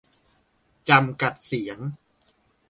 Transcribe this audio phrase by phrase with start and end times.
[0.89, 1.79] -จำกัดเสียง